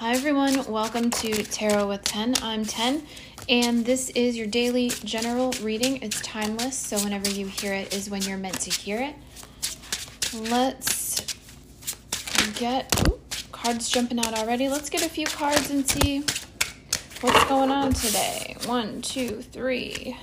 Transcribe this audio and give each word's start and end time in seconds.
Hi, 0.00 0.12
everyone. 0.12 0.64
Welcome 0.66 1.10
to 1.10 1.42
Tarot 1.42 1.88
with 1.88 2.04
Ten. 2.04 2.36
I'm 2.40 2.64
Ten, 2.64 3.02
and 3.48 3.84
this 3.84 4.10
is 4.10 4.36
your 4.36 4.46
daily 4.46 4.90
general 4.90 5.52
reading. 5.60 6.00
It's 6.02 6.20
timeless, 6.20 6.78
so 6.78 6.98
whenever 7.00 7.28
you 7.28 7.48
hear 7.48 7.74
it 7.74 7.92
is 7.92 8.08
when 8.08 8.22
you're 8.22 8.38
meant 8.38 8.60
to 8.60 8.70
hear 8.70 9.00
it. 9.02 9.16
Let's 10.48 11.34
get 12.60 13.08
ooh, 13.08 13.18
cards 13.50 13.88
jumping 13.88 14.20
out 14.20 14.38
already. 14.38 14.68
Let's 14.68 14.88
get 14.88 15.04
a 15.04 15.08
few 15.08 15.26
cards 15.26 15.68
and 15.70 15.84
see 15.90 16.20
what's 17.20 17.44
going 17.46 17.72
on 17.72 17.92
today. 17.92 18.54
One, 18.66 19.02
two, 19.02 19.42
three. 19.42 20.16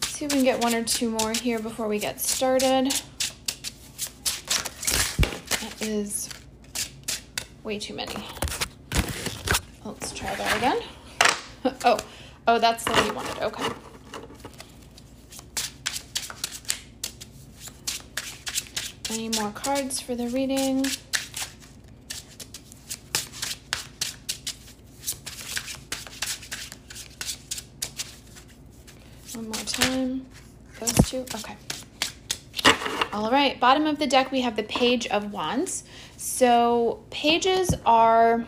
Let's 0.00 0.10
see 0.10 0.26
if 0.26 0.32
we 0.32 0.36
can 0.36 0.44
get 0.44 0.62
one 0.62 0.76
or 0.76 0.84
two 0.84 1.10
more 1.10 1.32
here 1.32 1.58
before 1.58 1.88
we 1.88 1.98
get 1.98 2.20
started. 2.20 2.92
That 5.58 5.76
is 5.80 6.28
way 7.64 7.80
too 7.80 7.94
many. 7.94 8.14
Try 10.22 10.36
that 10.36 10.56
again. 10.56 10.80
oh, 11.84 11.98
oh, 12.46 12.58
that's 12.60 12.84
the 12.84 12.92
one 12.92 13.06
you 13.06 13.12
wanted. 13.12 13.42
Okay. 13.42 13.68
Any 19.10 19.30
more 19.30 19.50
cards 19.50 20.00
for 20.00 20.14
the 20.14 20.28
reading? 20.28 20.86
One 29.34 29.46
more 29.46 29.54
time. 29.66 30.26
Those 30.78 31.10
two. 31.10 31.26
Okay. 31.34 31.56
All 33.12 33.32
right. 33.32 33.58
Bottom 33.58 33.86
of 33.86 33.98
the 33.98 34.06
deck, 34.06 34.30
we 34.30 34.42
have 34.42 34.54
the 34.54 34.62
Page 34.62 35.08
of 35.08 35.32
Wands. 35.32 35.82
So, 36.16 37.02
pages 37.10 37.74
are 37.84 38.46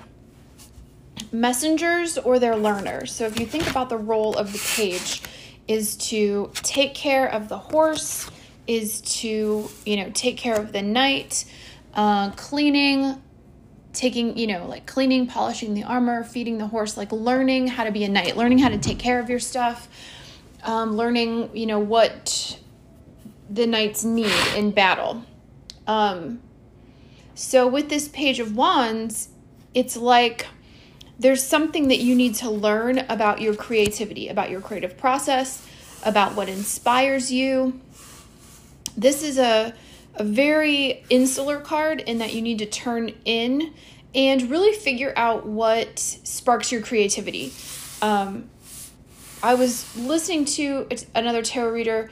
messengers 1.35 2.17
or 2.17 2.39
they're 2.39 2.57
learners. 2.57 3.13
So 3.13 3.27
if 3.27 3.39
you 3.39 3.47
think 3.47 3.69
about 3.69 3.89
the 3.89 3.99
role 3.99 4.35
of 4.35 4.53
the 4.53 4.59
page 4.77 5.23
is 5.67 5.97
to 5.97 6.51
take 6.55 6.95
care 6.95 7.27
of 7.27 7.49
the 7.49 7.59
horse, 7.59 8.31
is 8.67 9.01
to, 9.01 9.69
you 9.85 9.97
know, 9.97 10.11
take 10.15 10.37
care 10.37 10.55
of 10.55 10.73
the 10.73 10.83
knight, 10.83 11.45
uh, 11.95 12.31
cleaning, 12.31 13.21
taking, 13.93 14.39
you 14.39 14.47
know, 14.47 14.67
like 14.67 14.87
cleaning, 14.87 15.27
polishing 15.27 15.75
the 15.75 15.83
armor, 15.83 16.23
feeding 16.25 16.59
the 16.59 16.69
horse, 16.69 16.97
like 16.97 17.11
learning 17.13 17.67
how 17.67 17.85
to 17.85 17.91
be 17.91 18.05
a 18.05 18.09
knight, 18.09 18.37
learning 18.37 18.59
how 18.59 18.69
to 18.69 18.79
take 18.79 18.99
care 18.99 19.19
of 19.19 19.29
your 19.29 19.41
stuff, 19.41 19.89
um, 20.63 20.97
learning, 20.97 21.51
you 21.55 21.67
know, 21.67 21.79
what 21.79 22.59
the 23.51 23.67
knights 23.67 24.05
need 24.05 24.33
in 24.57 24.71
battle. 24.71 25.25
Um, 25.87 26.41
so 27.35 27.67
with 27.67 27.89
this 27.89 28.09
page 28.09 28.39
of 28.41 28.57
wands, 28.57 29.29
it's 29.75 29.97
like 29.97 30.47
there's 31.19 31.47
something 31.47 31.89
that 31.89 31.99
you 31.99 32.15
need 32.15 32.35
to 32.37 32.51
learn 32.51 32.99
about 32.99 33.41
your 33.41 33.55
creativity, 33.55 34.29
about 34.29 34.51
your 34.51 34.61
creative 34.61 34.97
process, 34.97 35.67
about 36.05 36.35
what 36.35 36.49
inspires 36.49 37.33
you. 37.33 37.81
This 38.97 39.23
is 39.23 39.39
a, 39.39 39.75
a 40.17 40.25
very 40.25 41.05
insular 41.11 41.61
card 41.61 42.01
in 42.01 42.19
that 42.19 42.35
you 42.35 42.43
need 42.43 42.59
to 42.59 42.67
turn 42.67 43.13
in 43.25 43.75
and 44.15 44.51
really 44.51 44.73
figure 44.73 45.13
out 45.17 45.47
what 45.47 45.99
sparks 45.99 46.71
your 46.71 46.81
creativity. 46.81 47.53
Um, 48.03 48.49
I 49.43 49.55
was 49.55 49.97
listening 49.97 50.45
to 50.47 50.89
another 51.15 51.43
tarot 51.43 51.71
reader 51.71 52.11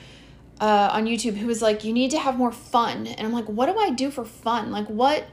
uh, 0.61 0.91
on 0.93 1.07
YouTube 1.07 1.37
who 1.37 1.47
was 1.47 1.63
like, 1.63 1.85
You 1.85 1.93
need 1.93 2.11
to 2.13 2.19
have 2.19 2.37
more 2.37 2.53
fun. 2.53 3.07
And 3.07 3.27
I'm 3.27 3.33
like, 3.33 3.47
What 3.47 3.67
do 3.67 3.79
I 3.79 3.91
do 3.91 4.11
for 4.11 4.25
fun? 4.25 4.71
Like, 4.71 4.87
what 4.87 5.27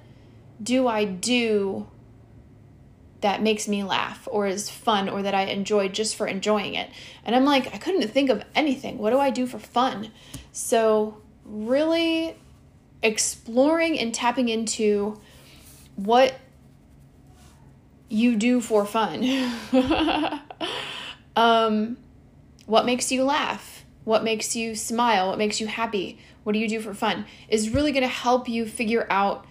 do 0.62 0.88
I 0.88 1.06
do 1.06 1.88
that 3.22 3.42
makes 3.42 3.68
me 3.68 3.84
laugh 3.84 4.28
or 4.32 4.48
is 4.48 4.70
fun 4.70 5.10
or 5.10 5.22
that 5.24 5.36
I 5.36 5.44
enjoy 5.44 5.90
just 5.90 6.16
for 6.16 6.26
enjoying 6.26 6.76
it. 6.76 6.90
And 7.26 7.36
I'm 7.36 7.46
like, 7.46 7.74
I 7.74 7.78
couldn't 7.78 8.08
think 8.10 8.30
of 8.30 8.44
anything. 8.56 8.98
What 8.98 9.10
do 9.12 9.20
I 9.20 9.30
do 9.30 9.46
for 9.46 9.60
fun? 9.60 10.12
So, 10.52 11.22
really 11.46 12.36
exploring 13.02 14.00
and 14.00 14.14
tapping 14.14 14.50
into 14.50 15.20
what 15.96 16.36
you 18.10 18.36
do 18.36 18.62
for 18.62 18.86
fun. 18.86 19.24
um, 21.36 21.98
what 22.66 22.86
makes 22.86 23.12
you 23.12 23.24
laugh? 23.24 23.86
What 24.04 24.24
makes 24.24 24.56
you 24.56 24.76
smile? 24.76 25.30
What 25.30 25.38
makes 25.38 25.60
you 25.60 25.68
happy? 25.68 26.20
What 26.44 26.54
do 26.54 26.60
you 26.60 26.68
do 26.68 26.80
for 26.80 26.94
fun? 26.94 27.26
Is 27.48 27.70
really 27.70 27.92
going 27.92 28.04
to 28.04 28.08
help 28.08 28.50
you 28.50 28.66
figure 28.66 29.06
out 29.10 29.46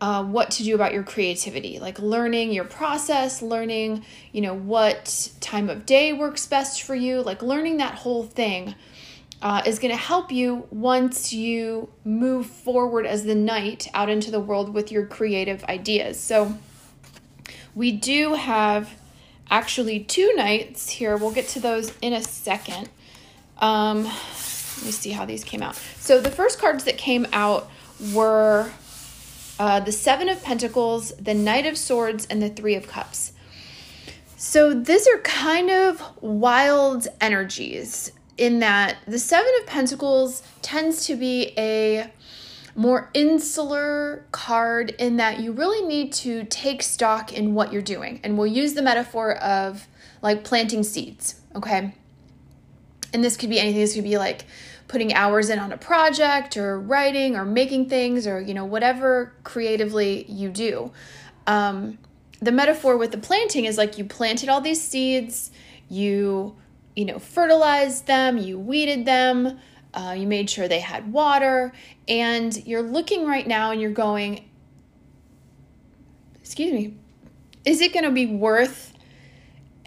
uh, 0.00 0.22
what 0.24 0.50
to 0.52 0.62
do 0.62 0.74
about 0.74 0.92
your 0.92 1.02
creativity 1.02 1.78
like 1.78 1.98
learning 1.98 2.52
your 2.52 2.64
process 2.64 3.42
learning 3.42 4.04
you 4.32 4.40
know 4.40 4.54
what 4.54 5.28
time 5.40 5.68
of 5.68 5.84
day 5.84 6.12
works 6.12 6.46
best 6.46 6.82
for 6.82 6.94
you 6.94 7.20
like 7.22 7.42
learning 7.42 7.78
that 7.78 7.94
whole 7.94 8.22
thing 8.22 8.74
uh, 9.40 9.62
is 9.64 9.78
going 9.78 9.92
to 9.92 10.00
help 10.00 10.32
you 10.32 10.66
once 10.70 11.32
you 11.32 11.88
move 12.04 12.46
forward 12.46 13.06
as 13.06 13.24
the 13.24 13.34
knight 13.34 13.88
out 13.94 14.08
into 14.08 14.30
the 14.30 14.40
world 14.40 14.74
with 14.74 14.90
your 14.90 15.06
creative 15.06 15.62
ideas. 15.64 16.18
So 16.18 16.58
we 17.74 17.92
do 17.92 18.34
have 18.34 18.90
actually 19.50 20.00
two 20.00 20.34
knights 20.34 20.90
here. 20.90 21.16
We'll 21.16 21.32
get 21.32 21.48
to 21.48 21.60
those 21.60 21.96
in 22.02 22.12
a 22.12 22.22
second. 22.22 22.88
Um, 23.58 24.04
let 24.04 24.84
me 24.84 24.90
see 24.90 25.10
how 25.10 25.24
these 25.24 25.44
came 25.44 25.62
out. 25.62 25.76
So 25.76 26.20
the 26.20 26.30
first 26.30 26.58
cards 26.58 26.84
that 26.84 26.98
came 26.98 27.26
out 27.32 27.70
were 28.12 28.70
uh, 29.58 29.80
the 29.80 29.92
Seven 29.92 30.28
of 30.28 30.42
Pentacles, 30.42 31.12
the 31.16 31.34
Knight 31.34 31.66
of 31.66 31.76
Swords, 31.76 32.26
and 32.30 32.42
the 32.42 32.48
Three 32.48 32.74
of 32.74 32.88
Cups. 32.88 33.32
So 34.36 34.72
these 34.72 35.08
are 35.08 35.18
kind 35.18 35.70
of 35.70 36.02
wild 36.20 37.08
energies 37.20 38.12
in 38.36 38.60
that 38.60 38.98
the 39.06 39.18
Seven 39.18 39.50
of 39.60 39.66
Pentacles 39.66 40.42
tends 40.62 41.06
to 41.06 41.16
be 41.16 41.52
a 41.58 42.10
more 42.76 43.10
insular 43.12 44.24
card 44.30 44.90
in 44.90 45.16
that 45.16 45.40
you 45.40 45.50
really 45.50 45.86
need 45.86 46.12
to 46.12 46.44
take 46.44 46.80
stock 46.80 47.32
in 47.32 47.52
what 47.52 47.72
you're 47.72 47.82
doing. 47.82 48.20
And 48.22 48.38
we'll 48.38 48.46
use 48.46 48.74
the 48.74 48.82
metaphor 48.82 49.34
of 49.38 49.88
like 50.22 50.44
planting 50.44 50.84
seeds, 50.84 51.40
okay? 51.56 51.94
And 53.12 53.24
this 53.24 53.36
could 53.36 53.48
be 53.48 53.58
anything. 53.58 53.80
This 53.80 53.94
could 53.94 54.04
be 54.04 54.18
like 54.18 54.44
putting 54.88 55.12
hours 55.12 55.50
in 55.50 55.58
on 55.58 55.70
a 55.70 55.76
project 55.76 56.56
or 56.56 56.80
writing 56.80 57.36
or 57.36 57.44
making 57.44 57.88
things 57.88 58.26
or 58.26 58.40
you 58.40 58.54
know 58.54 58.64
whatever 58.64 59.32
creatively 59.44 60.24
you 60.24 60.48
do 60.48 60.90
um, 61.46 61.98
the 62.40 62.50
metaphor 62.50 62.96
with 62.96 63.12
the 63.12 63.18
planting 63.18 63.66
is 63.66 63.78
like 63.78 63.98
you 63.98 64.04
planted 64.04 64.48
all 64.48 64.60
these 64.60 64.82
seeds 64.82 65.50
you 65.88 66.56
you 66.96 67.04
know 67.04 67.18
fertilized 67.18 68.06
them 68.06 68.38
you 68.38 68.58
weeded 68.58 69.04
them 69.04 69.58
uh, 69.94 70.14
you 70.16 70.26
made 70.26 70.48
sure 70.48 70.66
they 70.66 70.80
had 70.80 71.12
water 71.12 71.72
and 72.08 72.66
you're 72.66 72.82
looking 72.82 73.26
right 73.26 73.46
now 73.46 73.70
and 73.70 73.80
you're 73.80 73.90
going 73.90 74.48
excuse 76.40 76.72
me 76.72 76.94
is 77.64 77.82
it 77.82 77.92
going 77.92 78.04
to 78.04 78.10
be 78.10 78.26
worth 78.26 78.94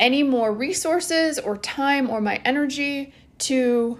any 0.01 0.23
more 0.23 0.51
resources 0.51 1.39
or 1.39 1.55
time 1.55 2.09
or 2.09 2.19
my 2.19 2.41
energy 2.43 3.13
to 3.37 3.99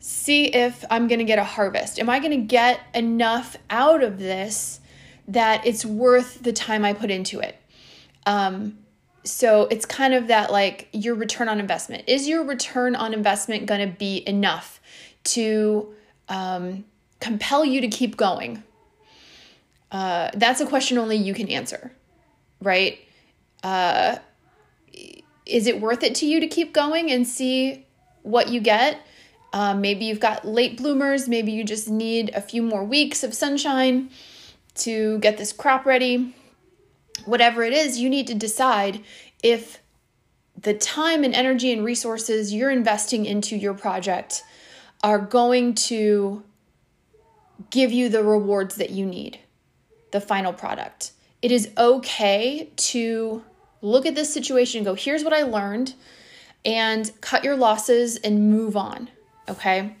see 0.00 0.46
if 0.46 0.84
I'm 0.90 1.06
going 1.06 1.18
to 1.20 1.24
get 1.24 1.38
a 1.38 1.44
harvest. 1.44 2.00
Am 2.00 2.10
I 2.10 2.18
going 2.18 2.32
to 2.32 2.46
get 2.46 2.80
enough 2.94 3.56
out 3.70 4.02
of 4.02 4.18
this 4.18 4.80
that 5.28 5.66
it's 5.66 5.84
worth 5.84 6.42
the 6.42 6.52
time 6.52 6.84
I 6.84 6.94
put 6.94 7.10
into 7.10 7.40
it? 7.40 7.56
Um, 8.26 8.78
so 9.24 9.62
it's 9.70 9.86
kind 9.86 10.12
of 10.12 10.28
that 10.28 10.50
like 10.50 10.88
your 10.92 11.14
return 11.14 11.48
on 11.48 11.60
investment. 11.60 12.04
Is 12.06 12.28
your 12.28 12.44
return 12.44 12.96
on 12.96 13.14
investment 13.14 13.66
going 13.66 13.80
to 13.86 13.96
be 13.96 14.22
enough 14.26 14.80
to 15.24 15.94
um, 16.28 16.84
compel 17.20 17.64
you 17.64 17.80
to 17.82 17.88
keep 17.88 18.16
going? 18.16 18.62
Uh, 19.90 20.30
that's 20.34 20.60
a 20.60 20.66
question 20.66 20.98
only 20.98 21.16
you 21.16 21.32
can 21.32 21.48
answer, 21.48 21.92
right? 22.60 22.98
Uh, 23.62 24.16
is 25.46 25.66
it 25.66 25.80
worth 25.80 26.02
it 26.02 26.14
to 26.16 26.26
you 26.26 26.40
to 26.40 26.46
keep 26.46 26.72
going 26.72 27.10
and 27.10 27.26
see 27.26 27.86
what 28.22 28.48
you 28.48 28.60
get? 28.60 29.06
Um, 29.52 29.80
maybe 29.80 30.06
you've 30.06 30.20
got 30.20 30.46
late 30.46 30.76
bloomers. 30.76 31.28
Maybe 31.28 31.52
you 31.52 31.62
just 31.62 31.88
need 31.88 32.30
a 32.34 32.40
few 32.40 32.62
more 32.62 32.84
weeks 32.84 33.22
of 33.22 33.34
sunshine 33.34 34.10
to 34.76 35.18
get 35.18 35.38
this 35.38 35.52
crop 35.52 35.86
ready. 35.86 36.34
Whatever 37.24 37.62
it 37.62 37.72
is, 37.72 37.98
you 37.98 38.10
need 38.10 38.26
to 38.26 38.34
decide 38.34 39.00
if 39.42 39.80
the 40.60 40.74
time 40.74 41.22
and 41.22 41.34
energy 41.34 41.72
and 41.72 41.84
resources 41.84 42.52
you're 42.52 42.70
investing 42.70 43.26
into 43.26 43.56
your 43.56 43.74
project 43.74 44.42
are 45.02 45.18
going 45.18 45.74
to 45.74 46.42
give 47.70 47.92
you 47.92 48.08
the 48.08 48.24
rewards 48.24 48.76
that 48.76 48.90
you 48.90 49.06
need, 49.06 49.38
the 50.10 50.20
final 50.20 50.52
product. 50.52 51.12
It 51.42 51.52
is 51.52 51.70
okay 51.76 52.70
to 52.76 53.44
look 53.84 54.06
at 54.06 54.14
this 54.14 54.32
situation 54.32 54.78
and 54.78 54.86
go, 54.86 54.94
here's 54.94 55.22
what 55.22 55.32
I 55.32 55.42
learned, 55.42 55.94
and 56.64 57.10
cut 57.20 57.44
your 57.44 57.56
losses 57.56 58.16
and 58.16 58.50
move 58.50 58.76
on 58.76 59.10
okay? 59.48 59.94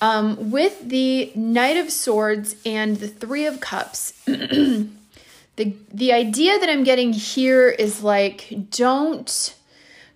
Um, 0.00 0.50
with 0.50 0.88
the 0.88 1.32
Knight 1.34 1.76
of 1.76 1.90
Swords 1.90 2.56
and 2.64 2.96
the 2.96 3.08
Three 3.08 3.46
of 3.46 3.60
Cups, 3.60 4.12
the 4.24 4.88
the 5.56 6.12
idea 6.12 6.58
that 6.58 6.68
I'm 6.68 6.84
getting 6.84 7.12
here 7.12 7.68
is 7.68 8.02
like 8.02 8.70
don't 8.70 9.54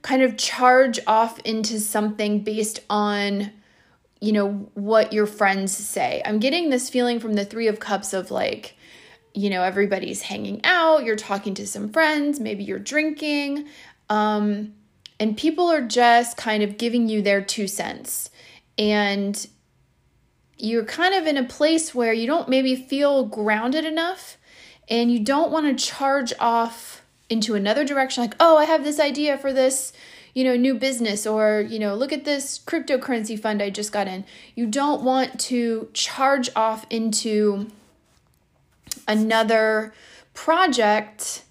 kind 0.02 0.23
of 0.23 0.37
charge 0.37 1.00
off 1.06 1.38
into 1.40 1.81
something 1.81 2.40
based 2.40 2.81
on 2.88 3.50
you 4.20 4.32
know 4.32 4.70
what 4.75 5.12
your 5.12 5.26
friends 5.26 5.76
say. 5.76 6.23
I'm 6.25 6.38
getting 6.38 6.70
this 6.70 6.88
feeling 6.88 7.20
from 7.20 7.35
the 7.35 7.44
3 7.44 7.69
of 7.69 7.79
cups 7.79 8.14
of 8.14 8.31
like 8.31 8.76
you 9.35 9.51
know 9.51 9.63
everybody's 9.63 10.23
hanging 10.23 10.61
out, 10.65 11.05
you're 11.05 11.17
talking 11.17 11.55
to 11.55 11.67
some 11.67 11.91
friends, 11.91 12.41
maybe 12.41 12.65
you're 12.65 12.79
drinking 12.79 13.69
um 14.11 14.73
and 15.21 15.37
people 15.37 15.71
are 15.71 15.81
just 15.81 16.37
kind 16.37 16.63
of 16.63 16.77
giving 16.77 17.09
you 17.09 17.23
their 17.23 17.41
two 17.41 17.69
cents. 17.69 18.31
And 18.77 19.47
you're 20.59 20.85
kind 20.85 21.15
of 21.15 21.27
in 21.27 21.37
a 21.37 21.45
place 21.45 21.95
where 21.95 22.13
you 22.13 22.27
don't 22.27 22.49
maybe 22.49 22.75
feel 22.75 23.25
grounded 23.25 23.85
enough 23.85 24.37
and 24.89 25.13
you 25.13 25.21
don't 25.21 25.51
want 25.51 25.67
to 25.67 25.85
charge 25.85 26.33
off 26.39 27.03
into 27.29 27.55
another 27.55 27.85
direction 27.85 28.23
like 28.23 28.37
oh 28.39 28.57
i 28.57 28.65
have 28.65 28.85
this 28.85 29.01
idea 29.01 29.37
for 29.37 29.53
this 29.53 29.93
you 30.35 30.45
know 30.45 30.57
new 30.57 30.75
business 30.75 31.27
or 31.27 31.65
you 31.69 31.79
know 31.79 31.95
look 31.95 32.13
at 32.13 32.25
this 32.25 32.59
cryptocurrency 32.59 33.39
fund 33.39 33.63
i 33.63 33.71
just 33.71 33.93
got 33.93 34.07
in 34.07 34.25
you 34.55 34.67
don't 34.67 35.03
want 35.03 35.41
to 35.41 35.89
charge 35.93 36.51
off 36.55 36.87
into 36.91 37.67
another 39.08 39.93
project 40.32 41.44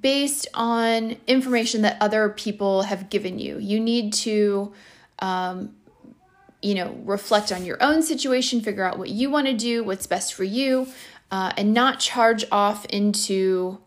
based 0.00 0.46
on 0.54 1.16
information 1.26 1.82
that 1.82 1.96
other 2.00 2.28
people 2.28 2.82
have 2.82 3.08
given 3.08 3.38
you. 3.38 3.58
You 3.58 3.80
need 3.80 4.12
to 4.14 4.72
um, 5.20 5.74
you 6.62 6.74
know 6.74 6.96
reflect 7.04 7.52
on 7.52 7.64
your 7.64 7.80
own 7.80 8.02
situation 8.02 8.60
figure 8.60 8.84
out 8.84 8.98
what 8.98 9.08
you 9.08 9.30
want 9.30 9.46
to 9.46 9.54
do 9.54 9.84
what's 9.84 10.06
best 10.06 10.34
for 10.34 10.44
you 10.44 10.88
uh, 11.30 11.52
and 11.56 11.72
not 11.72 12.00
charge 12.00 12.44
off 12.50 12.84
into 12.86 13.78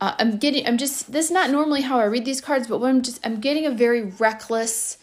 uh, 0.00 0.14
i'm 0.18 0.36
getting 0.36 0.66
i'm 0.66 0.76
just 0.76 1.12
this 1.12 1.26
is 1.26 1.30
not 1.30 1.50
normally 1.50 1.82
how 1.82 1.98
i 2.00 2.04
read 2.04 2.24
these 2.24 2.40
cards 2.40 2.66
but 2.66 2.82
i'm 2.82 3.02
just 3.02 3.24
i'm 3.24 3.40
getting 3.40 3.64
a 3.64 3.70
very 3.70 4.02
reckless 4.02 4.98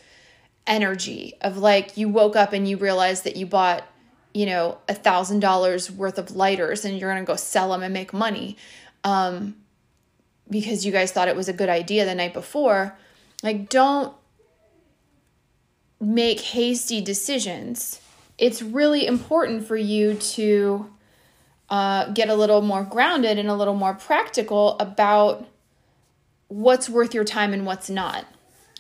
energy 0.65 1.33
of 1.41 1.57
like 1.57 1.95
you 1.95 2.09
woke 2.09 2.35
up 2.35 2.51
and 2.51 2.67
you 2.67 2.75
realized 2.75 3.23
that 3.23 3.37
you 3.37 3.45
bought 3.45 3.87
you 4.37 4.45
know 4.45 4.77
a 4.87 4.93
thousand 4.93 5.39
dollars 5.39 5.89
worth 5.89 6.17
of 6.17 6.35
lighters 6.35 6.85
and 6.85 6.97
you're 6.97 7.09
gonna 7.09 7.25
go 7.25 7.35
sell 7.35 7.71
them 7.71 7.81
and 7.83 7.93
make 7.93 8.13
money 8.13 8.55
um, 9.03 9.55
because 10.49 10.85
you 10.85 10.91
guys 10.91 11.11
thought 11.11 11.27
it 11.27 11.35
was 11.35 11.49
a 11.49 11.53
good 11.53 11.69
idea 11.69 12.05
the 12.05 12.15
night 12.15 12.33
before 12.33 12.97
like 13.43 13.69
don't 13.69 14.13
make 15.99 16.39
hasty 16.41 17.01
decisions. 17.01 18.01
It's 18.37 18.61
really 18.61 19.07
important 19.07 19.65
for 19.67 19.75
you 19.75 20.15
to 20.15 20.89
uh, 21.69 22.11
get 22.11 22.29
a 22.29 22.35
little 22.35 22.61
more 22.61 22.83
grounded 22.83 23.39
and 23.39 23.49
a 23.49 23.55
little 23.55 23.73
more 23.73 23.93
practical 23.93 24.77
about 24.79 25.47
what's 26.47 26.89
worth 26.89 27.13
your 27.13 27.25
time 27.25 27.53
and 27.53 27.65
what's 27.65 27.89
not 27.89 28.25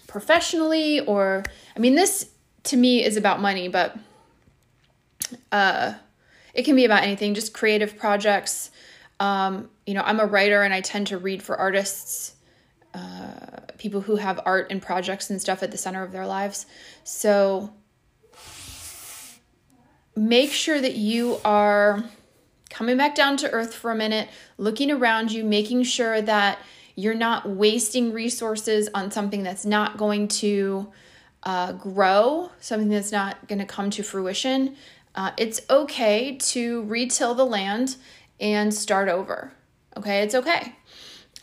professionally 0.07 1.01
or 1.01 1.43
i 1.75 1.79
mean 1.79 1.95
this 1.95 2.29
to 2.63 2.77
me 2.77 3.03
is 3.03 3.17
about 3.17 3.41
money 3.41 3.67
but 3.67 3.97
uh, 5.51 5.93
it 6.53 6.63
can 6.63 6.75
be 6.75 6.85
about 6.85 7.03
anything 7.03 7.33
just 7.33 7.53
creative 7.53 7.97
projects 7.97 8.71
um, 9.19 9.69
you 9.85 9.93
know 9.93 10.01
i'm 10.01 10.19
a 10.19 10.25
writer 10.25 10.63
and 10.63 10.73
i 10.73 10.81
tend 10.81 11.07
to 11.07 11.17
read 11.17 11.41
for 11.41 11.55
artists 11.57 12.35
uh, 12.93 13.59
people 13.77 14.01
who 14.01 14.15
have 14.15 14.39
art 14.45 14.67
and 14.71 14.81
projects 14.81 15.29
and 15.29 15.39
stuff 15.41 15.61
at 15.61 15.71
the 15.71 15.77
center 15.77 16.03
of 16.03 16.11
their 16.11 16.25
lives 16.25 16.65
so 17.03 17.73
make 20.15 20.51
sure 20.51 20.81
that 20.81 20.95
you 20.95 21.39
are 21.45 22.03
coming 22.69 22.97
back 22.97 23.15
down 23.15 23.37
to 23.37 23.49
earth 23.51 23.73
for 23.73 23.91
a 23.91 23.95
minute, 23.95 24.29
looking 24.57 24.91
around 24.91 25.31
you, 25.31 25.43
making 25.43 25.83
sure 25.83 26.21
that 26.21 26.59
you're 26.95 27.15
not 27.15 27.47
wasting 27.47 28.11
resources 28.11 28.89
on 28.93 29.11
something 29.11 29.43
that's 29.43 29.65
not 29.65 29.97
going 29.97 30.27
to 30.27 30.91
uh, 31.43 31.71
grow, 31.73 32.49
something 32.59 32.89
that's 32.89 33.11
not 33.11 33.47
going 33.47 33.59
to 33.59 33.65
come 33.65 33.89
to 33.91 34.03
fruition. 34.03 34.75
Uh, 35.17 35.31
it's 35.35 35.61
okay 35.67 36.37
to 36.37 36.83
retill 36.83 37.33
the 37.33 37.45
land 37.45 37.95
and 38.39 38.71
start 38.71 39.09
over. 39.09 39.51
Okay, 39.97 40.21
it's 40.21 40.35
okay. 40.35 40.75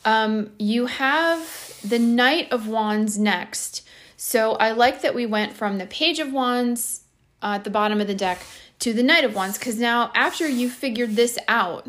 Um, 0.04 0.52
you 0.60 0.86
have 0.86 1.80
the 1.84 1.98
Knight 1.98 2.52
of 2.52 2.68
Wands 2.68 3.18
next. 3.18 3.84
So 4.16 4.52
I 4.52 4.70
like 4.70 5.02
that 5.02 5.14
we 5.14 5.26
went 5.26 5.54
from 5.54 5.78
the 5.78 5.86
Page 5.86 6.20
of 6.20 6.32
Wands 6.32 7.02
uh, 7.42 7.54
at 7.56 7.64
the 7.64 7.70
bottom 7.70 8.00
of 8.00 8.06
the 8.06 8.14
deck 8.14 8.38
to 8.78 8.92
the 8.92 9.02
Knight 9.02 9.24
of 9.24 9.34
Wands 9.34 9.58
because 9.58 9.78
now, 9.78 10.12
after 10.14 10.48
you 10.48 10.70
figured 10.70 11.16
this 11.16 11.36
out, 11.48 11.88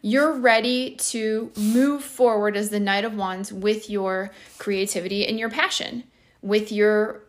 you're 0.00 0.32
ready 0.32 0.94
to 0.94 1.50
move 1.56 2.04
forward 2.04 2.56
as 2.56 2.70
the 2.70 2.78
Knight 2.78 3.04
of 3.04 3.16
Wands 3.16 3.52
with 3.52 3.90
your 3.90 4.30
creativity 4.58 5.26
and 5.26 5.40
your 5.40 5.50
passion, 5.50 6.04
with 6.40 6.70
your 6.70 7.22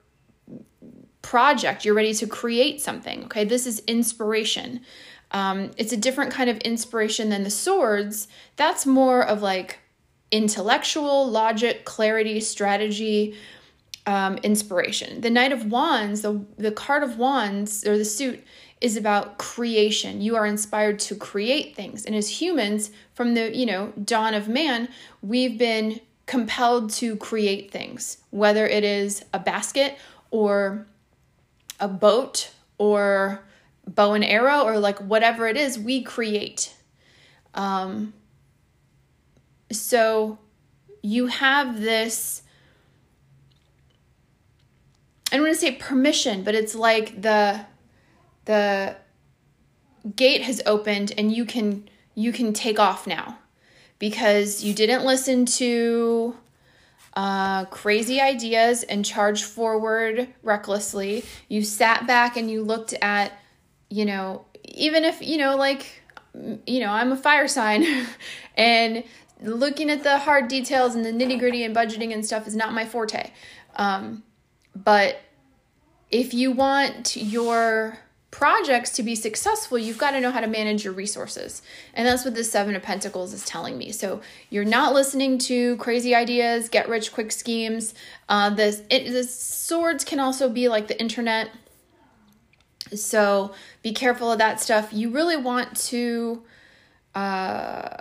project. 1.30 1.86
You're 1.86 1.94
ready 1.94 2.16
to 2.16 2.26
create 2.26 2.82
something. 2.82 3.26
Okay, 3.26 3.44
this 3.44 3.68
is 3.68 3.84
inspiration. 3.86 4.82
Um, 5.30 5.70
it's 5.78 5.94
a 5.94 5.98
different 5.98 6.32
kind 6.32 6.50
of 6.50 6.58
inspiration 6.62 7.30
than 7.30 7.44
the 7.44 7.52
swords. 7.52 8.28
That's 8.56 8.88
more 8.88 9.22
of 9.24 9.44
like 9.44 9.78
intellectual, 10.32 11.30
logic, 11.30 11.86
clarity, 11.86 12.40
strategy, 12.40 13.36
um, 14.08 14.38
inspiration. 14.38 15.22
The 15.22 15.30
Knight 15.30 15.52
of 15.52 15.72
Wands, 15.72 16.24
the, 16.24 16.44
the 16.58 16.72
card 16.72 17.04
of 17.04 17.20
Wands, 17.20 17.86
or 17.86 17.96
the 17.96 18.06
suit, 18.06 18.44
is 18.82 18.98
about 18.98 19.38
creation. 19.38 20.22
You 20.22 20.36
are 20.36 20.48
inspired 20.48 20.98
to 21.02 21.16
create 21.16 21.76
things. 21.76 22.06
And 22.06 22.16
as 22.16 22.42
humans, 22.42 22.90
from 23.14 23.36
the, 23.36 23.56
you 23.56 23.68
know, 23.68 23.94
dawn 24.04 24.34
of 24.34 24.48
man, 24.48 24.90
we've 25.22 25.60
been 25.60 26.02
compelled 26.26 26.90
to 27.02 27.16
create 27.18 27.70
things, 27.70 28.18
whether 28.32 28.66
it 28.66 28.84
is 28.84 29.24
a 29.32 29.38
basket 29.38 29.96
or 30.32 30.88
a 31.80 31.88
boat 31.88 32.52
or 32.78 33.44
bow 33.88 34.14
and 34.14 34.24
arrow 34.24 34.62
or 34.62 34.80
like 34.80 35.00
whatever 35.00 35.48
it 35.48 35.58
is, 35.58 35.78
we 35.80 36.02
create. 36.02 36.74
Um, 37.54 38.14
so 39.72 40.38
you 41.02 41.28
have 41.28 41.80
this 41.80 42.44
I 45.32 45.36
don't 45.36 45.46
want 45.46 45.54
to 45.54 45.60
say 45.60 45.74
permission, 45.74 46.44
but 46.44 46.56
it's 46.56 46.74
like 46.74 47.22
the 47.22 47.66
the 48.46 48.96
gate 50.16 50.42
has 50.42 50.62
opened 50.66 51.14
and 51.18 51.32
you 51.32 51.46
can 51.46 51.88
you 52.16 52.32
can 52.32 52.52
take 52.52 52.80
off 52.80 53.06
now 53.06 53.38
because 54.00 54.64
you 54.64 54.74
didn't 54.74 55.06
listen 55.06 55.46
to 55.46 56.36
uh, 57.16 57.66
crazy 57.66 58.22
ideas 58.22 58.84
and 58.84 59.04
charge 59.04 59.44
forward 59.44 60.28
recklessly. 60.44 61.24
You 61.48 61.64
sat 61.64 62.08
back 62.08 62.38
and 62.38 62.50
you 62.50 62.64
looked 62.64 62.94
at, 63.02 63.34
you 63.90 64.06
know, 64.06 64.46
even 64.64 65.04
if, 65.04 65.22
you 65.22 65.38
know, 65.38 65.56
like, 65.56 66.02
you 66.66 66.80
know, 66.80 66.90
I'm 66.90 67.12
a 67.12 67.18
fire 67.18 67.48
sign 67.48 67.86
and 68.56 69.04
looking 69.42 69.90
at 69.90 70.04
the 70.04 70.18
hard 70.20 70.48
details 70.48 70.96
and 70.96 71.06
the 71.06 71.12
nitty 71.12 71.40
gritty 71.40 71.64
and 71.64 71.76
budgeting 71.76 72.14
and 72.14 72.26
stuff 72.26 72.48
is 72.48 72.56
not 72.56 72.74
my 72.74 72.86
forte. 72.86 73.32
Um, 73.76 74.24
but 74.76 75.20
if 76.12 76.34
you 76.34 76.52
want 76.52 77.16
your 77.16 77.98
projects 78.40 78.92
to 78.92 79.04
be 79.04 79.16
successful, 79.16 79.78
you've 79.78 79.98
got 79.98 80.12
to 80.12 80.22
know 80.22 80.32
how 80.32 80.40
to 80.40 80.48
manage 80.48 80.86
your 80.86 80.94
resources. 80.94 81.62
And 81.94 82.08
that's 82.08 82.24
what 82.24 82.36
the 82.36 82.46
Seven 82.46 82.74
of 82.74 82.82
Pentacles 82.82 83.34
is 83.34 83.44
telling 83.44 83.78
me. 83.78 83.92
So 83.92 84.22
you're 84.50 84.64
not 84.64 84.94
listening 84.94 85.40
to 85.40 85.76
crazy 85.76 86.16
ideas, 86.16 86.70
get 86.70 86.88
rich 86.88 87.12
quick 87.12 87.34
schemes. 87.34 87.94
Uh, 88.30 88.50
this, 88.50 88.82
it, 88.90 89.12
the 89.12 89.26
swords 89.26 90.06
can 90.06 90.22
also 90.22 90.48
be 90.48 90.70
like 90.70 90.88
the 90.88 90.98
internet. 91.02 91.50
So 92.96 93.54
be 93.84 93.92
careful 93.92 94.32
of 94.32 94.38
that 94.38 94.62
stuff. 94.62 94.94
You 94.94 95.10
really 95.10 95.36
want 95.36 95.76
to 95.88 96.42
uh, 97.16 97.98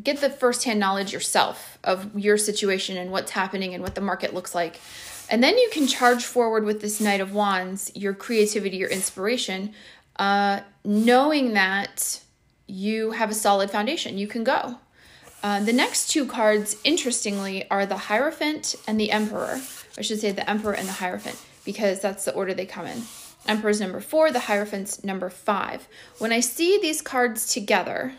get 0.00 0.20
the 0.20 0.30
firsthand 0.30 0.78
knowledge 0.78 1.12
yourself 1.12 1.80
of 1.82 2.16
your 2.16 2.38
situation 2.38 2.96
and 2.96 3.10
what's 3.10 3.32
happening 3.32 3.74
and 3.74 3.82
what 3.82 3.96
the 3.96 4.00
market 4.02 4.32
looks 4.34 4.54
like. 4.54 4.78
And 5.32 5.42
then 5.42 5.56
you 5.56 5.70
can 5.72 5.86
charge 5.86 6.26
forward 6.26 6.64
with 6.64 6.82
this 6.82 7.00
Knight 7.00 7.22
of 7.22 7.32
Wands, 7.32 7.90
your 7.94 8.12
creativity, 8.12 8.76
your 8.76 8.90
inspiration, 8.90 9.72
uh, 10.16 10.60
knowing 10.84 11.54
that 11.54 12.20
you 12.66 13.12
have 13.12 13.30
a 13.30 13.34
solid 13.34 13.70
foundation. 13.70 14.18
You 14.18 14.26
can 14.26 14.44
go. 14.44 14.78
Uh, 15.42 15.60
the 15.60 15.72
next 15.72 16.10
two 16.10 16.26
cards, 16.26 16.76
interestingly, 16.84 17.68
are 17.70 17.86
the 17.86 17.96
Hierophant 17.96 18.74
and 18.86 19.00
the 19.00 19.10
Emperor. 19.10 19.62
I 19.96 20.02
should 20.02 20.20
say 20.20 20.32
the 20.32 20.48
Emperor 20.48 20.74
and 20.74 20.86
the 20.86 20.92
Hierophant, 20.92 21.40
because 21.64 22.00
that's 22.00 22.26
the 22.26 22.34
order 22.34 22.52
they 22.52 22.66
come 22.66 22.84
in. 22.84 23.04
Emperor's 23.48 23.80
number 23.80 24.00
four, 24.00 24.30
the 24.30 24.40
Hierophant's 24.40 25.02
number 25.02 25.30
five. 25.30 25.88
When 26.18 26.30
I 26.30 26.40
see 26.40 26.78
these 26.78 27.00
cards 27.00 27.50
together, 27.50 28.12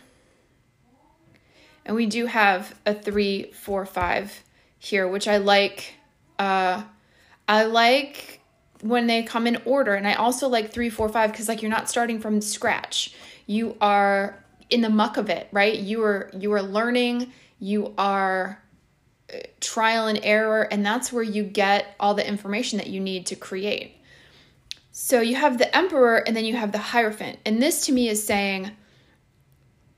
and 1.86 1.94
we 1.94 2.06
do 2.06 2.26
have 2.26 2.74
a 2.84 2.92
three, 2.92 3.52
four, 3.52 3.86
five 3.86 4.42
here, 4.80 5.06
which 5.06 5.28
I 5.28 5.36
like. 5.36 5.94
Uh, 6.40 6.82
I 7.48 7.64
like 7.64 8.40
when 8.82 9.06
they 9.06 9.22
come 9.22 9.46
in 9.46 9.56
order, 9.64 9.94
and 9.94 10.06
I 10.06 10.14
also 10.14 10.48
like 10.48 10.72
three, 10.72 10.90
four, 10.90 11.08
five 11.08 11.30
because 11.32 11.48
like 11.48 11.62
you're 11.62 11.70
not 11.70 11.88
starting 11.88 12.20
from 12.20 12.40
scratch. 12.40 13.14
You 13.46 13.76
are 13.80 14.42
in 14.70 14.80
the 14.80 14.90
muck 14.90 15.16
of 15.16 15.28
it, 15.30 15.48
right? 15.52 15.74
You 15.74 16.02
are 16.02 16.30
you 16.36 16.52
are 16.52 16.62
learning, 16.62 17.32
you 17.58 17.94
are 17.98 18.62
uh, 19.32 19.38
trial 19.60 20.06
and 20.06 20.20
error, 20.22 20.62
and 20.62 20.84
that's 20.84 21.12
where 21.12 21.22
you 21.22 21.42
get 21.44 21.94
all 22.00 22.14
the 22.14 22.26
information 22.26 22.78
that 22.78 22.88
you 22.88 23.00
need 23.00 23.26
to 23.26 23.36
create. 23.36 23.96
So 24.96 25.20
you 25.20 25.34
have 25.34 25.58
the 25.58 25.76
emperor 25.76 26.18
and 26.18 26.36
then 26.36 26.44
you 26.44 26.54
have 26.54 26.70
the 26.70 26.78
hierophant. 26.78 27.40
And 27.44 27.60
this 27.60 27.86
to 27.86 27.92
me 27.92 28.08
is 28.08 28.24
saying 28.24 28.70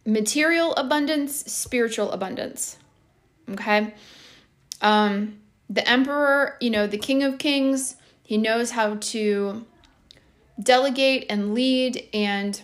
material 0.07 0.75
abundance, 0.75 1.37
spiritual 1.53 2.13
abundance. 2.13 2.79
Okay? 3.51 3.93
Um 4.81 5.41
the 5.69 5.89
emperor, 5.89 6.57
you 6.61 6.71
know, 6.71 6.87
the 6.87 6.99
king 6.99 7.23
of 7.23 7.39
kings, 7.39 7.97
he 8.23 8.39
knows 8.39 8.73
how 8.73 8.97
to 8.97 9.65
delegate 10.61 11.27
and 11.29 11.55
lead 11.55 12.09
and 12.15 12.61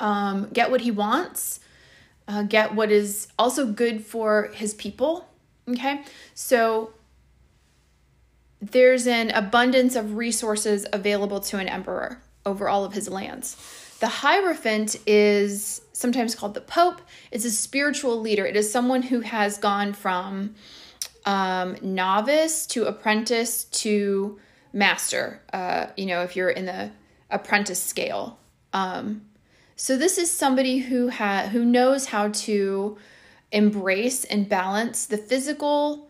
um, 0.00 0.48
get 0.52 0.70
what 0.70 0.80
he 0.82 0.90
wants, 0.90 1.60
uh, 2.28 2.42
get 2.42 2.74
what 2.74 2.90
is 2.90 3.28
also 3.38 3.66
good 3.66 4.04
for 4.04 4.50
his 4.54 4.74
people. 4.74 5.28
Okay, 5.68 6.02
so 6.34 6.92
there's 8.60 9.06
an 9.06 9.30
abundance 9.30 9.96
of 9.96 10.16
resources 10.16 10.86
available 10.92 11.40
to 11.40 11.58
an 11.58 11.68
emperor 11.68 12.20
over 12.46 12.68
all 12.68 12.84
of 12.84 12.92
his 12.92 13.08
lands. 13.08 13.56
The 14.00 14.08
Hierophant 14.08 14.96
is 15.06 15.80
sometimes 15.92 16.34
called 16.34 16.54
the 16.54 16.60
Pope. 16.60 17.00
It's 17.30 17.44
a 17.44 17.50
spiritual 17.50 18.20
leader. 18.20 18.44
It 18.44 18.56
is 18.56 18.70
someone 18.70 19.02
who 19.02 19.20
has 19.20 19.56
gone 19.56 19.92
from 19.92 20.54
um, 21.24 21.76
novice 21.82 22.66
to 22.68 22.84
apprentice 22.84 23.64
to 23.64 24.38
master. 24.72 25.40
Uh, 25.52 25.86
you 25.96 26.06
know, 26.06 26.22
if 26.22 26.36
you're 26.36 26.50
in 26.50 26.66
the 26.66 26.90
apprentice 27.30 27.82
scale. 27.82 28.38
Um, 28.72 29.22
so 29.76 29.96
this 29.96 30.18
is 30.18 30.30
somebody 30.30 30.78
who 30.78 31.10
ha- 31.10 31.48
who 31.50 31.64
knows 31.64 32.06
how 32.06 32.28
to 32.28 32.96
embrace 33.50 34.24
and 34.24 34.48
balance 34.48 35.06
the 35.06 35.16
physical 35.18 36.08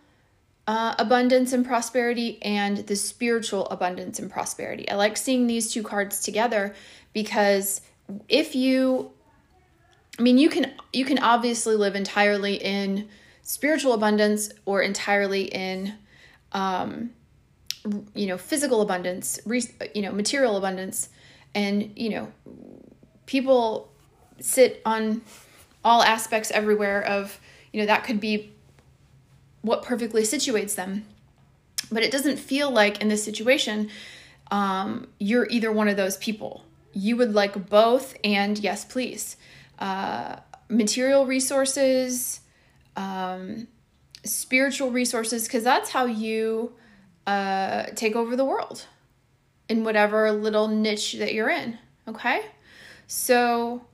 uh, 0.66 0.94
abundance 0.98 1.52
and 1.52 1.64
prosperity 1.64 2.42
and 2.42 2.78
the 2.78 2.96
spiritual 2.96 3.66
abundance 3.66 4.18
and 4.18 4.30
prosperity. 4.30 4.88
I 4.88 4.94
like 4.94 5.16
seeing 5.16 5.46
these 5.46 5.72
two 5.72 5.82
cards 5.82 6.22
together 6.22 6.74
because 7.12 7.80
if 8.28 8.54
you 8.54 9.10
I 10.18 10.22
mean 10.22 10.38
you 10.38 10.48
can 10.48 10.72
you 10.92 11.04
can 11.04 11.18
obviously 11.18 11.76
live 11.76 11.96
entirely 11.96 12.54
in 12.54 13.08
spiritual 13.44 13.92
abundance 13.92 14.50
or 14.64 14.82
entirely 14.82 15.44
in 15.44 15.94
um 16.52 17.10
you 18.14 18.26
know 18.26 18.38
physical 18.38 18.80
abundance, 18.80 19.38
you 19.94 20.02
know 20.02 20.10
material 20.10 20.56
abundance. 20.56 21.10
And 21.54 21.92
you 21.94 22.10
know 22.10 22.32
people 23.26 23.92
sit 24.40 24.82
on 24.84 25.22
all 25.84 26.02
aspects 26.02 26.50
everywhere 26.50 27.02
of 27.02 27.38
you 27.72 27.80
know 27.80 27.86
that 27.86 28.04
could 28.04 28.20
be 28.20 28.52
what 29.62 29.82
perfectly 29.82 30.22
situates 30.22 30.74
them. 30.74 31.04
But 31.92 32.02
it 32.02 32.10
doesn't 32.10 32.38
feel 32.38 32.70
like 32.70 33.00
in 33.00 33.08
this 33.08 33.22
situation 33.22 33.90
um, 34.50 35.08
you're 35.18 35.46
either 35.50 35.70
one 35.70 35.88
of 35.88 35.96
those 35.96 36.16
people. 36.16 36.64
You 36.92 37.16
would 37.16 37.34
like 37.34 37.68
both 37.68 38.16
and 38.24 38.58
yes 38.58 38.84
please. 38.84 39.36
Uh, 39.78 40.36
material 40.68 41.26
resources 41.26 42.40
um, 42.96 43.66
spiritual 44.24 44.90
resources 44.90 45.44
because 45.44 45.64
that's 45.64 45.90
how 45.90 46.06
you 46.06 46.72
uh, 47.26 47.84
take 47.94 48.16
over 48.16 48.36
the 48.36 48.44
world 48.44 48.86
in 49.68 49.84
whatever 49.84 50.30
little 50.30 50.68
niche 50.68 51.14
that 51.14 51.32
you're 51.32 51.50
in 51.50 51.78
okay 52.06 52.42
so 53.06 53.86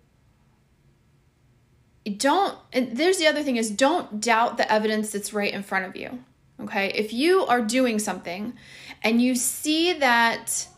don't 2.09 2.57
and 2.73 2.97
there's 2.97 3.19
the 3.19 3.27
other 3.27 3.43
thing 3.43 3.57
is 3.57 3.71
don't 3.71 4.21
doubt 4.21 4.57
the 4.57 4.71
evidence 4.73 5.13
that's 5.13 5.33
right 5.33 5.53
in 5.53 5.63
front 5.63 5.85
of 5.85 5.97
you. 5.97 6.25
Okay? 6.61 6.89
If 6.95 7.13
you 7.13 7.45
are 7.47 7.61
doing 7.61 7.99
something 7.99 8.55
and 9.03 9.21
you 9.21 9.35
see 9.35 9.93
that 9.95 10.69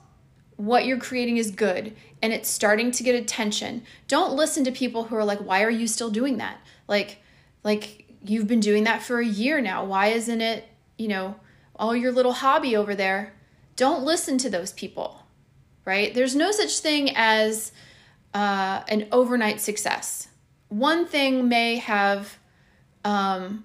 what 0.57 0.85
you're 0.85 0.99
creating 0.99 1.39
is 1.39 1.51
good 1.51 1.95
and 2.21 2.33
it's 2.33 2.49
starting 2.49 2.93
to 2.93 3.03
get 3.03 3.15
attention, 3.15 3.83
don't 4.07 4.35
listen 4.35 4.65
to 4.65 4.73
people 4.73 5.05
who 5.05 5.17
are 5.17 5.25
like, 5.25 5.41
"Why 5.41 5.63
are 5.63 5.71
you 5.71 5.87
still 5.87 6.11
doing 6.11 6.39
that?" 6.39 6.59
Like 6.89 7.19
like 7.65 8.02
you've 8.25 8.47
been 8.47 8.61
doing 8.61 8.85
that 8.85 9.03
for 9.03 9.19
a 9.19 9.27
year 9.27 9.61
now. 9.61 9.85
Why 9.85 10.09
isn't 10.09 10.41
it, 10.41 10.69
you 10.97 11.09
know, 11.09 11.37
all 11.77 11.97
your 11.97 12.13
little 12.13 12.33
hobby 12.33 12.77
over 12.77 12.95
there? 12.95 13.35
Don't 13.77 14.05
listen 14.05 14.39
to 14.39 14.51
those 14.51 14.73
people. 14.73 15.21
Right? 15.85 16.15
There's 16.15 16.37
no 16.37 16.53
such 16.53 16.79
thing 16.79 17.11
as 17.17 17.73
uh, 18.35 18.83
an 18.89 19.09
overnight 19.11 19.61
success. 19.61 20.29
One 20.69 21.07
thing 21.07 21.49
may 21.49 21.77
have 21.77 22.39
um, 23.05 23.65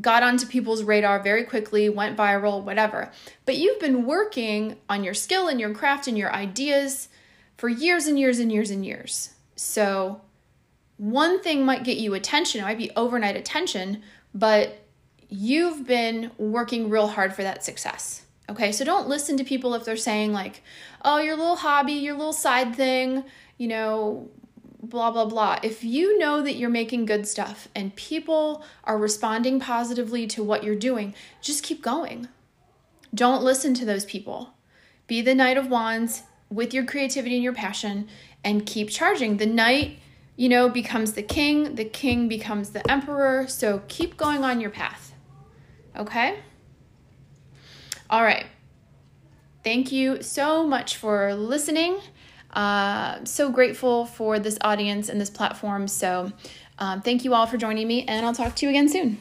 got 0.00 0.22
onto 0.22 0.46
people's 0.46 0.82
radar 0.82 1.20
very 1.20 1.44
quickly, 1.44 1.88
went 1.88 2.16
viral, 2.16 2.62
whatever, 2.62 3.10
but 3.44 3.56
you've 3.56 3.80
been 3.80 4.06
working 4.06 4.76
on 4.88 5.04
your 5.04 5.14
skill 5.14 5.48
and 5.48 5.60
your 5.60 5.74
craft 5.74 6.06
and 6.06 6.16
your 6.16 6.32
ideas 6.32 7.08
for 7.56 7.68
years 7.68 8.06
and 8.06 8.18
years 8.18 8.38
and 8.38 8.52
years 8.52 8.70
and 8.70 8.84
years. 8.84 9.30
So, 9.56 10.20
one 10.96 11.42
thing 11.42 11.64
might 11.64 11.84
get 11.84 11.98
you 11.98 12.14
attention, 12.14 12.60
it 12.60 12.64
might 12.64 12.78
be 12.78 12.90
overnight 12.96 13.36
attention, 13.36 14.02
but 14.34 14.84
you've 15.28 15.86
been 15.86 16.30
working 16.38 16.88
real 16.88 17.08
hard 17.08 17.34
for 17.34 17.42
that 17.42 17.64
success. 17.64 18.24
Okay, 18.48 18.72
so 18.72 18.84
don't 18.84 19.08
listen 19.08 19.36
to 19.38 19.44
people 19.44 19.74
if 19.74 19.84
they're 19.84 19.96
saying, 19.96 20.32
like, 20.32 20.62
oh, 21.04 21.18
your 21.18 21.36
little 21.36 21.56
hobby, 21.56 21.94
your 21.94 22.14
little 22.14 22.32
side 22.32 22.76
thing, 22.76 23.24
you 23.56 23.66
know, 23.66 24.28
blah, 24.82 25.10
blah, 25.10 25.24
blah. 25.24 25.58
If 25.62 25.82
you 25.82 26.18
know 26.18 26.42
that 26.42 26.56
you're 26.56 26.70
making 26.70 27.06
good 27.06 27.26
stuff 27.26 27.68
and 27.74 27.96
people 27.96 28.62
are 28.84 28.98
responding 28.98 29.60
positively 29.60 30.26
to 30.28 30.44
what 30.44 30.62
you're 30.62 30.76
doing, 30.76 31.14
just 31.40 31.62
keep 31.62 31.82
going. 31.82 32.28
Don't 33.14 33.42
listen 33.42 33.74
to 33.74 33.84
those 33.84 34.04
people. 34.04 34.54
Be 35.06 35.22
the 35.22 35.34
Knight 35.34 35.56
of 35.56 35.70
Wands 35.70 36.24
with 36.50 36.74
your 36.74 36.84
creativity 36.84 37.34
and 37.36 37.44
your 37.44 37.54
passion 37.54 38.08
and 38.44 38.66
keep 38.66 38.90
charging. 38.90 39.38
The 39.38 39.46
Knight, 39.46 39.98
you 40.36 40.48
know, 40.48 40.68
becomes 40.68 41.12
the 41.12 41.22
king, 41.22 41.76
the 41.76 41.84
king 41.84 42.28
becomes 42.28 42.70
the 42.70 42.88
emperor. 42.90 43.46
So 43.46 43.82
keep 43.88 44.16
going 44.16 44.44
on 44.44 44.60
your 44.60 44.70
path. 44.70 45.14
Okay? 45.96 46.40
All 48.10 48.22
right. 48.22 48.46
Thank 49.62 49.92
you 49.92 50.22
so 50.22 50.66
much 50.66 50.96
for 50.96 51.34
listening. 51.34 51.98
Uh, 52.52 53.24
so 53.24 53.50
grateful 53.50 54.04
for 54.06 54.38
this 54.38 54.58
audience 54.60 55.08
and 55.08 55.20
this 55.20 55.30
platform. 55.30 55.88
So, 55.88 56.32
um, 56.78 57.00
thank 57.02 57.24
you 57.24 57.34
all 57.34 57.46
for 57.46 57.56
joining 57.56 57.88
me, 57.88 58.04
and 58.06 58.24
I'll 58.26 58.34
talk 58.34 58.54
to 58.56 58.66
you 58.66 58.70
again 58.70 58.88
soon. 58.88 59.18